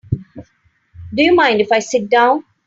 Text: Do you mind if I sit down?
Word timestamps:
Do 1.13 1.21
you 1.21 1.35
mind 1.35 1.61
if 1.61 1.71
I 1.71 1.77
sit 1.77 2.09
down? 2.09 2.43